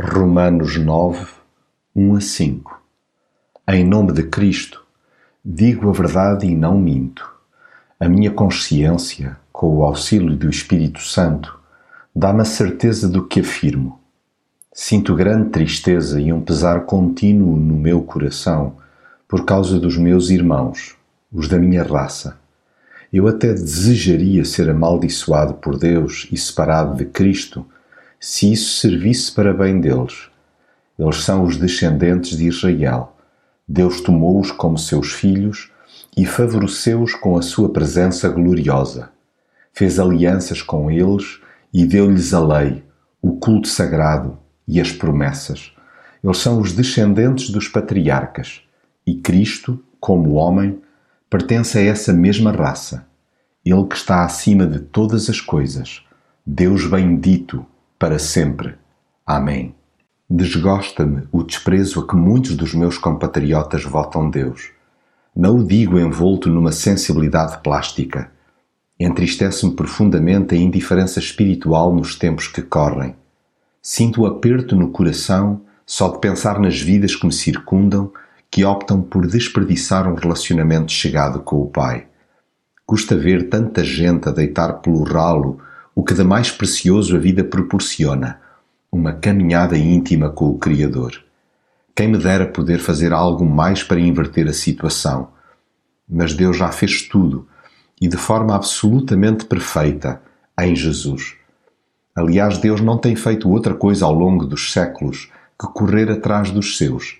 Romanos 0.00 0.78
9, 0.78 1.26
1 1.94 2.14
a 2.14 2.20
5 2.22 2.82
Em 3.68 3.84
nome 3.84 4.14
de 4.14 4.22
Cristo, 4.22 4.82
digo 5.44 5.90
a 5.90 5.92
verdade 5.92 6.46
e 6.46 6.56
não 6.56 6.78
minto. 6.78 7.30
A 8.00 8.08
minha 8.08 8.30
consciência, 8.30 9.36
com 9.52 9.76
o 9.76 9.84
auxílio 9.84 10.34
do 10.34 10.48
Espírito 10.48 11.02
Santo, 11.02 11.60
dá-me 12.16 12.40
a 12.40 12.46
certeza 12.46 13.06
do 13.06 13.26
que 13.26 13.40
afirmo. 13.40 14.00
Sinto 14.72 15.14
grande 15.14 15.50
tristeza 15.50 16.18
e 16.18 16.32
um 16.32 16.40
pesar 16.40 16.86
contínuo 16.86 17.54
no 17.54 17.74
meu 17.74 18.00
coração 18.00 18.76
por 19.28 19.44
causa 19.44 19.78
dos 19.78 19.98
meus 19.98 20.30
irmãos, 20.30 20.96
os 21.30 21.48
da 21.48 21.58
minha 21.58 21.82
raça. 21.82 22.38
Eu 23.12 23.28
até 23.28 23.52
desejaria 23.52 24.42
ser 24.46 24.70
amaldiçoado 24.70 25.52
por 25.52 25.78
Deus 25.78 26.26
e 26.32 26.36
separado 26.38 26.96
de 26.96 27.04
Cristo 27.04 27.66
se 28.22 28.52
isso 28.52 28.78
servisse 28.78 29.32
para 29.32 29.52
bem 29.52 29.80
deles. 29.80 30.28
Eles 30.96 31.16
são 31.24 31.42
os 31.42 31.56
descendentes 31.56 32.38
de 32.38 32.46
Israel. 32.46 33.16
Deus 33.66 34.00
tomou-os 34.00 34.52
como 34.52 34.78
seus 34.78 35.10
filhos 35.10 35.72
e 36.16 36.24
favoreceu-os 36.24 37.14
com 37.14 37.36
a 37.36 37.42
sua 37.42 37.70
presença 37.70 38.28
gloriosa. 38.28 39.10
Fez 39.72 39.98
alianças 39.98 40.62
com 40.62 40.88
eles 40.88 41.40
e 41.74 41.84
deu-lhes 41.84 42.32
a 42.32 42.38
lei, 42.38 42.84
o 43.20 43.38
culto 43.38 43.66
sagrado 43.66 44.38
e 44.68 44.80
as 44.80 44.92
promessas. 44.92 45.72
Eles 46.22 46.38
são 46.38 46.60
os 46.60 46.72
descendentes 46.72 47.50
dos 47.50 47.66
patriarcas 47.66 48.60
e 49.04 49.16
Cristo, 49.16 49.82
como 49.98 50.34
homem, 50.34 50.80
pertence 51.28 51.76
a 51.76 51.82
essa 51.82 52.12
mesma 52.12 52.52
raça. 52.52 53.04
Ele 53.64 53.84
que 53.84 53.96
está 53.96 54.24
acima 54.24 54.64
de 54.64 54.78
todas 54.78 55.28
as 55.28 55.40
coisas. 55.40 56.04
Deus 56.46 56.86
bendito 56.86 57.66
para 58.02 58.18
sempre. 58.18 58.74
Amém. 59.24 59.76
Desgosta-me 60.28 61.22
o 61.30 61.44
desprezo 61.44 62.00
a 62.00 62.08
que 62.08 62.16
muitos 62.16 62.56
dos 62.56 62.74
meus 62.74 62.98
compatriotas 62.98 63.84
votam 63.84 64.28
Deus. 64.28 64.72
Não 65.36 65.58
o 65.58 65.64
digo 65.64 66.00
envolto 66.00 66.50
numa 66.50 66.72
sensibilidade 66.72 67.58
plástica. 67.62 68.32
Entristece-me 68.98 69.76
profundamente 69.76 70.52
a 70.52 70.58
indiferença 70.58 71.20
espiritual 71.20 71.94
nos 71.94 72.16
tempos 72.16 72.48
que 72.48 72.60
correm. 72.60 73.14
Sinto 73.80 74.22
o 74.22 74.26
aperto 74.26 74.74
no 74.74 74.90
coração 74.90 75.60
só 75.86 76.08
de 76.08 76.18
pensar 76.18 76.58
nas 76.58 76.80
vidas 76.80 77.14
que 77.14 77.24
me 77.24 77.32
circundam 77.32 78.10
que 78.50 78.64
optam 78.64 79.00
por 79.00 79.28
desperdiçar 79.28 80.10
um 80.10 80.16
relacionamento 80.16 80.90
chegado 80.90 81.38
com 81.38 81.62
o 81.62 81.70
Pai. 81.70 82.08
Custa 82.84 83.16
ver 83.16 83.48
tanta 83.48 83.84
gente 83.84 84.28
a 84.28 84.32
deitar 84.32 84.80
pelo 84.80 85.04
ralo 85.04 85.60
o 85.94 86.02
que 86.02 86.14
de 86.14 86.24
mais 86.24 86.50
precioso 86.50 87.16
a 87.16 87.18
vida 87.18 87.44
proporciona, 87.44 88.40
uma 88.90 89.12
caminhada 89.12 89.76
íntima 89.76 90.30
com 90.30 90.48
o 90.50 90.58
Criador. 90.58 91.22
Quem 91.94 92.08
me 92.08 92.18
dera 92.18 92.46
poder 92.46 92.78
fazer 92.78 93.12
algo 93.12 93.44
mais 93.44 93.82
para 93.82 94.00
inverter 94.00 94.48
a 94.48 94.52
situação. 94.52 95.28
Mas 96.08 96.34
Deus 96.34 96.56
já 96.56 96.70
fez 96.70 97.02
tudo 97.02 97.46
e 98.00 98.08
de 98.08 98.16
forma 98.16 98.54
absolutamente 98.54 99.44
perfeita 99.44 100.20
em 100.58 100.74
Jesus. 100.74 101.34
Aliás, 102.14 102.58
Deus 102.58 102.80
não 102.80 102.98
tem 102.98 103.14
feito 103.14 103.48
outra 103.48 103.74
coisa 103.74 104.04
ao 104.04 104.12
longo 104.12 104.44
dos 104.46 104.72
séculos 104.72 105.30
que 105.58 105.66
correr 105.68 106.10
atrás 106.10 106.50
dos 106.50 106.76
seus. 106.76 107.18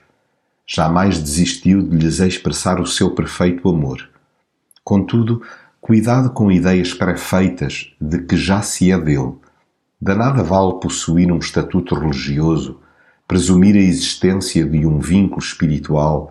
Jamais 0.67 1.19
desistiu 1.19 1.83
de 1.83 1.97
lhes 1.97 2.21
expressar 2.21 2.81
o 2.81 2.87
seu 2.87 3.11
perfeito 3.11 3.69
amor. 3.69 4.09
Contudo, 4.83 5.43
Cuidado 5.85 6.31
com 6.31 6.49
ideias 6.49 6.95
pré-feitas 6.95 7.93
de 8.01 8.21
que 8.21 8.37
já 8.37 8.63
se 8.63 8.93
é 8.93 8.97
dele. 8.97 9.35
Da 10.01 10.15
nada 10.15 10.41
vale 10.41 10.79
possuir 10.79 11.33
um 11.33 11.39
estatuto 11.39 11.97
religioso, 11.97 12.79
presumir 13.27 13.75
a 13.75 13.81
existência 13.81 14.65
de 14.65 14.87
um 14.87 15.01
vínculo 15.01 15.41
espiritual, 15.41 16.31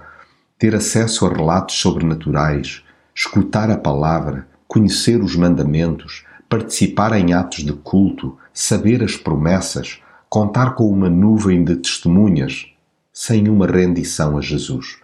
ter 0.57 0.73
acesso 0.73 1.25
a 1.25 1.33
relatos 1.33 1.75
sobrenaturais, 1.75 2.81
escutar 3.13 3.69
a 3.69 3.77
palavra, 3.77 4.47
conhecer 4.69 5.21
os 5.21 5.35
mandamentos, 5.35 6.23
participar 6.47 7.11
em 7.19 7.33
atos 7.33 7.65
de 7.65 7.73
culto, 7.73 8.37
saber 8.53 9.03
as 9.03 9.17
promessas, 9.17 9.99
contar 10.29 10.75
com 10.75 10.89
uma 10.89 11.09
nuvem 11.09 11.61
de 11.65 11.75
testemunhas, 11.75 12.67
sem 13.11 13.49
uma 13.49 13.67
rendição 13.67 14.37
a 14.37 14.41
Jesus, 14.41 14.99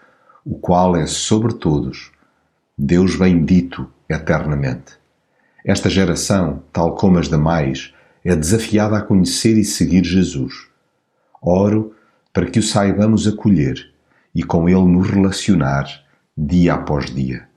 o 0.46 0.56
qual 0.56 0.96
é 0.96 1.06
sobre 1.06 1.54
todos. 1.54 2.14
Deus 2.78 3.18
bendito 3.18 3.92
eternamente. 4.10 4.94
Esta 5.66 5.90
geração, 5.90 6.64
tal 6.72 6.96
como 6.96 7.20
as 7.20 7.28
demais, 7.28 7.94
é 8.24 8.36
desafiada 8.36 8.98
a 8.98 9.02
conhecer 9.02 9.58
e 9.58 9.66
seguir 9.66 10.04
Jesus. 10.04 10.68
Oro 11.42 11.96
para 12.34 12.46
que 12.46 12.60
o 12.60 12.64
saibamos 12.64 13.28
acolher 13.28 13.92
e 14.34 14.44
com 14.44 14.70
ele 14.70 14.86
nos 14.86 15.10
relacionar 15.10 15.88
dia 16.38 16.76
após 16.76 17.14
dia. 17.14 17.48